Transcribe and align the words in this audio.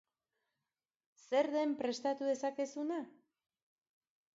Zer 1.25 1.51
den 1.57 1.77
prestatu 1.85 2.33
dezakezuna? 2.33 3.03